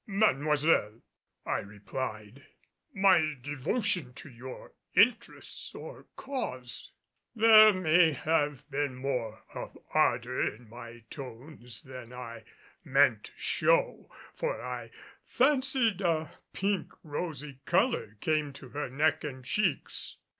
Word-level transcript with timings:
"Mademoiselle," 0.07 0.99
I 1.45 1.59
replied, 1.59 2.47
"my 2.91 3.35
devotion 3.39 4.15
to 4.15 4.31
your 4.31 4.73
interests 4.95 5.75
or 5.75 6.07
cause" 6.15 6.91
There 7.35 7.71
may 7.71 8.13
have 8.13 8.67
been 8.71 8.95
more 8.95 9.43
of 9.53 9.77
ardor 9.93 10.41
in 10.55 10.67
my 10.67 11.03
tones 11.11 11.83
than 11.83 12.11
I 12.13 12.45
meant 12.83 13.25
to 13.25 13.31
show, 13.37 14.09
for 14.33 14.59
I 14.59 14.89
fancied 15.23 16.01
a 16.01 16.31
pink, 16.51 16.93
rosy 17.03 17.59
color 17.67 18.17
came 18.21 18.53
to 18.53 18.69
her 18.69 18.89
neck 18.89 19.23
and 19.23 19.45
cheeks. 19.45 20.17